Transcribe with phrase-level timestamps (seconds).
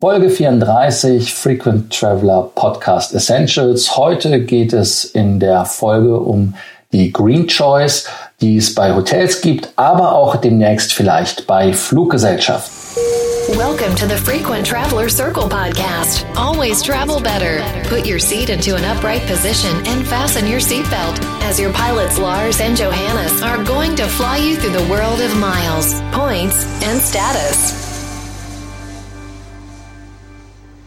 [0.00, 3.96] Folge 34 Frequent Traveler Podcast Essentials.
[3.96, 6.54] Heute geht es in der Folge um
[6.92, 8.06] die Green Choice,
[8.40, 12.72] die es bei Hotels gibt, aber auch demnächst vielleicht bei Fluggesellschaften.
[13.58, 16.24] Welcome to the Frequent Traveler Circle podcast.
[16.36, 17.60] Always travel better.
[17.88, 22.60] Put your seat into an upright position and fasten your seatbelt as your pilots Lars
[22.60, 27.87] and Johannes are going to fly you through the world of miles, points, and status.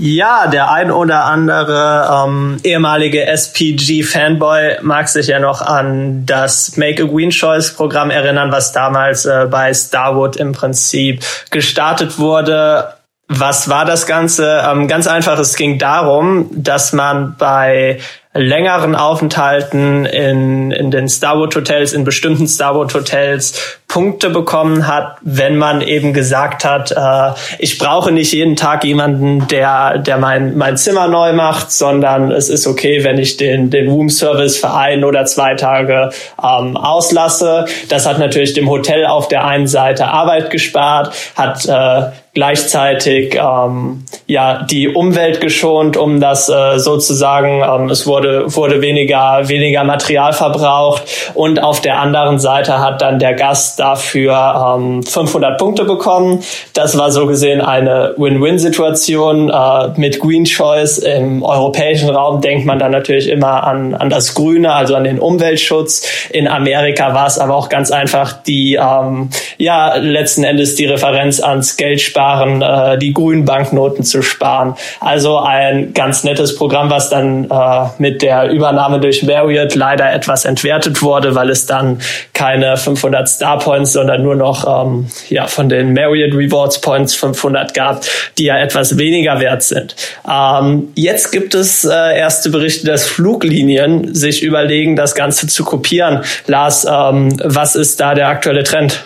[0.00, 7.02] Ja, der ein oder andere ähm, ehemalige SPG-Fanboy mag sich ja noch an das Make
[7.02, 12.94] a Green Choice-Programm erinnern, was damals äh, bei Starwood im Prinzip gestartet wurde.
[13.26, 14.62] Was war das Ganze?
[14.70, 17.98] Ähm, ganz einfach, es ging darum, dass man bei
[18.38, 25.56] längeren Aufenthalten in, in den Starwood Hotels, in bestimmten Starwood Hotels Punkte bekommen hat, wenn
[25.56, 30.76] man eben gesagt hat, äh, ich brauche nicht jeden Tag jemanden, der, der mein, mein
[30.76, 35.04] Zimmer neu macht, sondern es ist okay, wenn ich den, den Room Service für ein
[35.04, 36.10] oder zwei Tage
[36.42, 37.64] ähm, auslasse.
[37.88, 44.04] Das hat natürlich dem Hotel auf der einen Seite Arbeit gespart, hat äh, gleichzeitig ähm,
[44.28, 50.32] ja die Umwelt geschont, um das äh, sozusagen, ähm, es wurde wurde weniger weniger Material
[50.32, 51.02] verbraucht
[51.34, 56.44] und auf der anderen Seite hat dann der Gast dafür ähm, 500 Punkte bekommen.
[56.74, 62.78] Das war so gesehen eine Win-Win-Situation äh, mit Green Choice im europäischen Raum denkt man
[62.78, 66.28] dann natürlich immer an an das Grüne, also an den Umweltschutz.
[66.30, 71.40] In Amerika war es aber auch ganz einfach die ähm, ja letzten Endes die Referenz
[71.40, 72.27] ans Geldsparen sparen,
[72.62, 74.74] äh, die grünen Banknoten zu sparen.
[75.00, 80.44] Also ein ganz nettes Programm, was dann äh, mit der Übernahme durch Marriott leider etwas
[80.44, 82.00] entwertet wurde, weil es dann
[82.32, 87.74] keine 500 Star Points, sondern nur noch ähm, ja von den Marriott Rewards Points 500
[87.74, 88.02] gab,
[88.38, 89.96] die ja etwas weniger wert sind.
[90.28, 96.22] Ähm, jetzt gibt es äh, erste Berichte, dass Fluglinien sich überlegen, das Ganze zu kopieren.
[96.46, 99.04] Lars, ähm, was ist da der aktuelle Trend?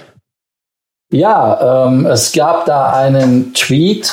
[1.12, 4.12] Ja, ähm, es gab da einen Tweet,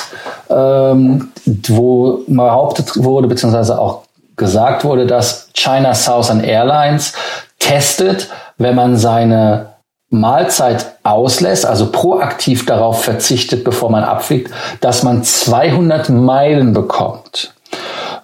[0.50, 1.32] ähm,
[1.68, 4.02] wo behauptet wurde, beziehungsweise auch
[4.36, 7.14] gesagt wurde, dass China Southern Airlines
[7.58, 8.28] testet,
[8.58, 9.70] wenn man seine
[10.10, 14.52] Mahlzeit auslässt, also proaktiv darauf verzichtet, bevor man abfliegt,
[14.82, 17.54] dass man 200 Meilen bekommt.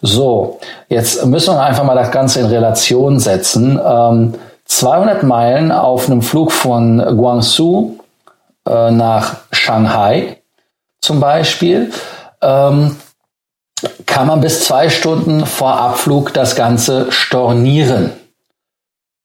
[0.03, 0.59] So,
[0.91, 3.81] jetzt müssen wir einfach mal das Ganze in Relation setzen.
[3.83, 4.35] Ähm,
[4.67, 7.97] 200 Meilen auf einem Flug von Guangzhou
[8.67, 10.43] äh, nach Shanghai
[11.01, 11.93] zum Beispiel,
[12.43, 12.97] ähm,
[14.07, 18.13] kann man bis zwei Stunden vor Abflug das Ganze stornieren.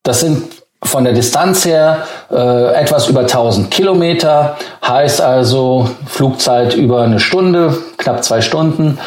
[0.02, 1.98] Das sind von der Distanz her
[2.30, 8.98] äh, etwas über 1000 Kilometer, heißt also Flugzeit über eine Stunde, knapp zwei Stunden,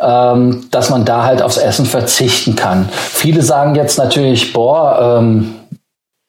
[0.00, 2.88] ähm, dass man da halt aufs Essen verzichten kann.
[2.92, 5.56] Viele sagen jetzt natürlich, boah, ähm,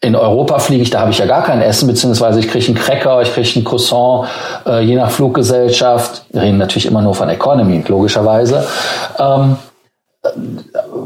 [0.06, 2.76] in Europa fliege ich, da habe ich ja gar kein Essen, beziehungsweise ich kriege einen
[2.76, 4.28] Cracker, ich kriege einen Croissant,
[4.68, 6.26] äh, je nach Fluggesellschaft.
[6.32, 8.68] Wir reden natürlich immer nur von Economy, logischerweise.
[9.18, 9.58] Ähm,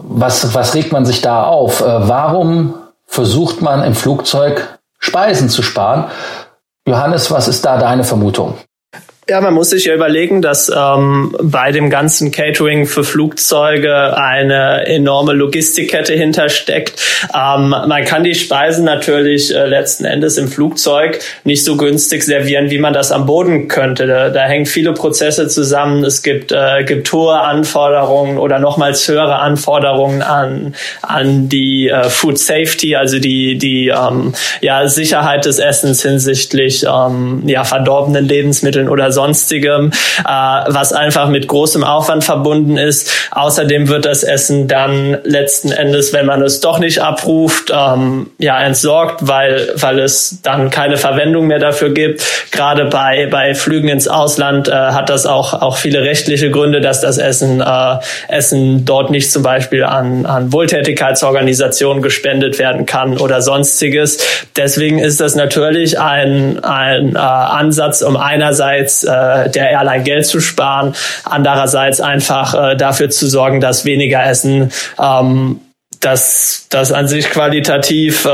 [0.10, 1.80] was, was regt man sich da auf?
[1.80, 2.74] Äh, warum
[3.06, 6.06] versucht man im Flugzeug Speisen zu sparen?
[6.86, 8.56] Johannes, was ist da deine Vermutung?
[9.30, 14.88] Ja, man muss sich ja überlegen, dass ähm, bei dem ganzen Catering für Flugzeuge eine
[14.88, 17.00] enorme Logistikkette hintersteckt.
[17.36, 22.72] Ähm, man kann die Speisen natürlich äh, letzten Endes im Flugzeug nicht so günstig servieren,
[22.72, 24.08] wie man das am Boden könnte.
[24.08, 26.04] Da, da hängen viele Prozesse zusammen.
[26.04, 30.74] Es gibt, äh, gibt hohe Anforderungen oder nochmals höhere Anforderungen an,
[31.04, 37.44] an die äh, Food Safety, also die, die ähm, ja, Sicherheit des Essens hinsichtlich ähm,
[37.46, 43.12] ja, verdorbenen Lebensmitteln oder so sonstigem, äh, was einfach mit großem Aufwand verbunden ist.
[43.32, 48.62] Außerdem wird das Essen dann letzten Endes, wenn man es doch nicht abruft, ähm, ja
[48.62, 52.24] entsorgt, weil weil es dann keine Verwendung mehr dafür gibt.
[52.52, 57.02] Gerade bei bei Flügen ins Ausland äh, hat das auch auch viele rechtliche Gründe, dass
[57.02, 57.98] das Essen äh,
[58.30, 64.18] Essen dort nicht zum Beispiel an an Wohltätigkeitsorganisationen gespendet werden kann oder sonstiges.
[64.56, 70.40] Deswegen ist das natürlich ein ein äh, Ansatz, um einerseits äh, der Airline Geld zu
[70.40, 70.96] sparen,
[71.26, 74.72] andererseits einfach äh, dafür zu sorgen, dass weniger Essen
[75.02, 75.60] ähm,
[76.00, 78.30] dass das an sich qualitativ, äh,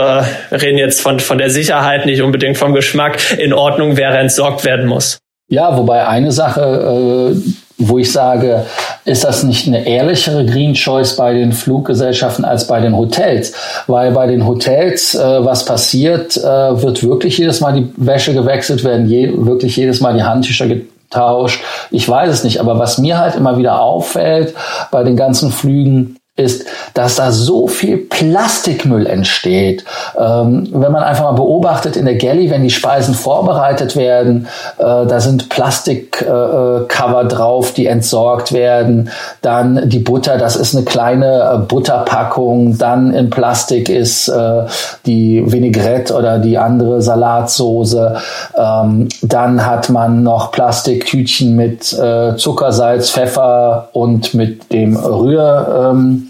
[0.56, 4.86] reden jetzt von, von der Sicherheit, nicht unbedingt vom Geschmack, in Ordnung wäre, entsorgt werden
[4.86, 5.18] muss.
[5.48, 8.66] Ja, wobei eine Sache, äh, wo ich sage,
[9.04, 13.54] ist das nicht eine ehrlichere Green Choice bei den Fluggesellschaften als bei den Hotels?
[13.88, 16.42] Weil bei den Hotels, äh, was passiert, äh,
[16.82, 20.68] wird wirklich jedes Mal die Wäsche gewechselt, werden je, wirklich jedes Mal die Handtücher
[21.10, 21.62] tauscht.
[21.92, 24.54] Ich weiß es nicht, aber was mir halt immer wieder auffällt
[24.92, 29.86] bei den ganzen Flügen, ist, dass da so viel Plastikmüll entsteht.
[30.20, 34.48] Ähm, wenn man einfach mal beobachtet in der Galley, wenn die Speisen vorbereitet werden,
[34.78, 39.10] äh, da sind Plastikcover äh, drauf, die entsorgt werden.
[39.42, 42.78] Dann die Butter, das ist eine kleine äh, Butterpackung.
[42.78, 44.64] Dann in Plastik ist äh,
[45.06, 48.18] die Vinaigrette oder die andere Salatsoße.
[48.58, 55.92] Ähm, dann hat man noch Plastiktütchen mit äh, Zucker, Salz, Pfeffer und mit dem Rühr.
[55.94, 56.25] Ähm,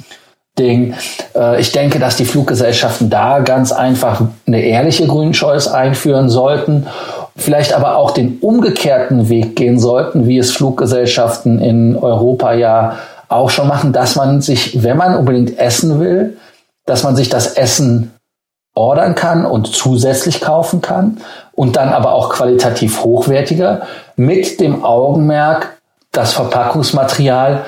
[0.58, 0.96] Ding.
[1.36, 6.88] Äh, ich denke, dass die Fluggesellschaften da ganz einfach eine ehrliche Choice einführen sollten,
[7.36, 12.98] vielleicht aber auch den umgekehrten Weg gehen sollten, wie es Fluggesellschaften in Europa ja
[13.28, 16.38] auch schon machen, dass man sich, wenn man unbedingt essen will,
[16.86, 18.12] dass man sich das Essen
[18.76, 21.18] ordern kann und zusätzlich kaufen kann
[21.54, 23.84] und dann aber auch qualitativ hochwertiger
[24.16, 25.78] mit dem Augenmerk,
[26.12, 27.66] das Verpackungsmaterial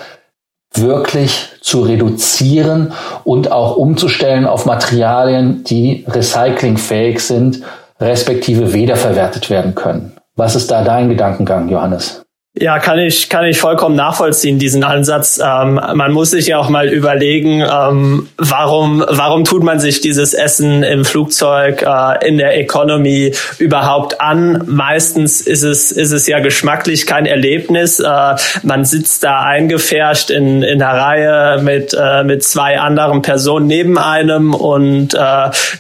[0.82, 2.94] wirklich zu reduzieren
[3.24, 7.62] und auch umzustellen auf Materialien, die recyclingfähig sind,
[8.00, 10.14] respektive wiederverwertet werden können.
[10.36, 12.27] Was ist da dein Gedankengang, Johannes?
[12.60, 15.40] Ja, kann ich, kann ich vollkommen nachvollziehen, diesen Ansatz.
[15.44, 20.34] Ähm, man muss sich ja auch mal überlegen, ähm, warum, warum tut man sich dieses
[20.34, 24.64] Essen im Flugzeug, äh, in der Economy überhaupt an?
[24.66, 28.00] Meistens ist es, ist es ja geschmacklich kein Erlebnis.
[28.00, 33.68] Äh, man sitzt da eingefärscht in, in der Reihe mit, äh, mit zwei anderen Personen
[33.68, 35.18] neben einem und äh,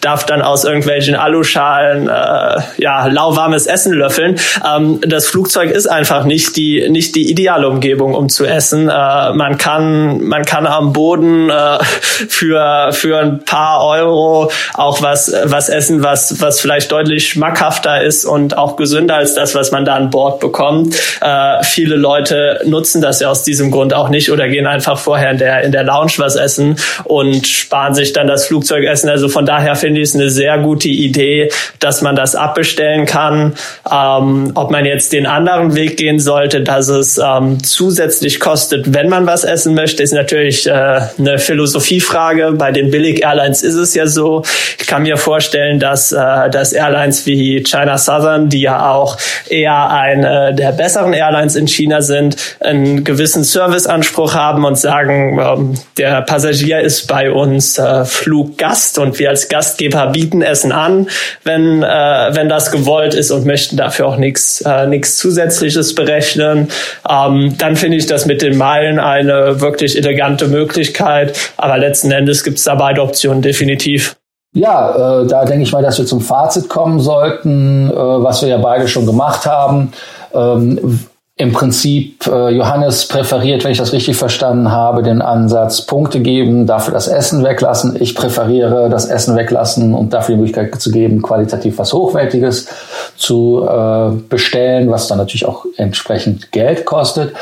[0.01, 4.39] darf dann aus irgendwelchen Aluschalen, äh, ja, lauwarmes Essen löffeln.
[4.63, 8.89] Ähm, das Flugzeug ist einfach nicht die die nicht die ideale Umgebung, um zu essen.
[8.89, 15.33] Äh, man kann man kann am Boden äh, für für ein paar Euro auch was
[15.43, 19.85] was essen, was was vielleicht deutlich schmackhafter ist und auch gesünder als das, was man
[19.85, 20.95] da an Bord bekommt.
[21.21, 25.31] Äh, viele Leute nutzen das ja aus diesem Grund auch nicht oder gehen einfach vorher
[25.31, 29.09] in der in der Lounge was essen und sparen sich dann das Flugzeugessen.
[29.09, 31.49] Also von daher finde ich es eine sehr gute Idee,
[31.79, 33.53] dass man das abbestellen kann.
[33.89, 38.93] Ähm, ob man jetzt den anderen Weg gehen sollte, sollte, dass es ähm, zusätzlich kostet,
[38.93, 40.71] wenn man was essen möchte, ist natürlich äh,
[41.17, 42.53] eine Philosophiefrage.
[42.53, 44.43] Bei den Billig-Airlines ist es ja so.
[44.79, 49.17] Ich kann mir vorstellen, dass, äh, dass Airlines wie China Southern, die ja auch
[49.49, 55.73] eher eine der besseren Airlines in China sind, einen gewissen Serviceanspruch haben und sagen, ähm,
[55.97, 61.07] der Passagier ist bei uns äh, Fluggast und wir als Gastgeber bieten Essen an,
[61.43, 61.87] wenn, äh,
[62.31, 66.69] wenn das gewollt ist und möchten dafür auch nichts äh, nichts Zusätzliches berechnen rechnen,
[67.09, 71.37] ähm, dann finde ich das mit den Meilen eine wirklich elegante Möglichkeit.
[71.57, 74.15] Aber letzten Endes gibt es da beide Optionen definitiv.
[74.53, 78.49] Ja, äh, da denke ich mal, dass wir zum Fazit kommen sollten, äh, was wir
[78.49, 79.91] ja beide schon gemacht haben.
[80.33, 80.99] Ähm,
[81.39, 86.65] im Prinzip äh, Johannes präferiert, wenn ich das richtig verstanden habe, den Ansatz Punkte geben,
[86.65, 87.95] dafür das Essen weglassen.
[87.99, 92.67] Ich präferiere das Essen weglassen und dafür die Möglichkeit zu geben, qualitativ was Hochwertiges
[93.15, 97.35] zu äh, bestellen, was dann natürlich auch entsprechend Geld kostet.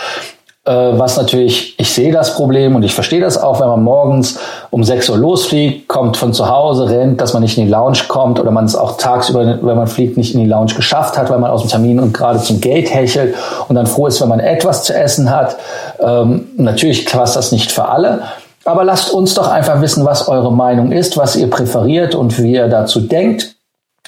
[0.68, 4.40] Äh, was natürlich, ich sehe das Problem und ich verstehe das auch, wenn man morgens
[4.72, 8.00] um 6 Uhr losfliegt, kommt von zu Hause, rennt, dass man nicht in die Lounge
[8.08, 11.30] kommt oder man es auch tagsüber, wenn man fliegt, nicht in die Lounge geschafft hat,
[11.30, 13.36] weil man aus dem Termin und gerade zum Gate hechelt
[13.68, 15.56] und dann froh ist, wenn man etwas zu essen hat.
[16.00, 18.24] Ähm, natürlich passt das nicht für alle.
[18.64, 22.54] Aber lasst uns doch einfach wissen, was eure Meinung ist, was ihr präferiert und wie
[22.54, 23.55] ihr dazu denkt.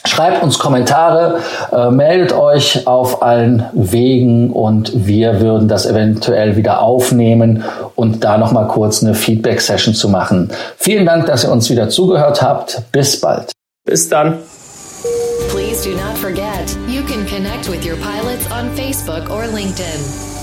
[0.08, 1.40] Schreibt uns Kommentare,
[1.72, 7.64] äh, meldet euch auf allen Wegen und wir würden das eventuell wieder aufnehmen
[7.96, 10.50] und da nochmal kurz eine Feedback-Session zu machen.
[10.78, 12.82] Vielen Dank, dass ihr uns wieder zugehört habt.
[12.92, 13.52] Bis bald.
[13.86, 14.40] Bis dann.
[15.50, 20.37] Please do not forget, you can connect with your pilots on Facebook or LinkedIn.